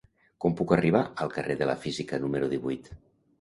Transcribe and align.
Com 0.45 0.53
puc 0.61 0.71
arribar 0.77 1.01
al 1.25 1.31
carrer 1.35 1.59
de 1.59 1.67
la 1.73 1.77
Física 1.85 2.21
número 2.25 2.51
divuit? 2.57 2.91